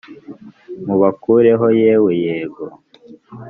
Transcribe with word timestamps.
mubakureho, 0.85 1.65
yewe 1.81 2.13
yego 2.25 2.65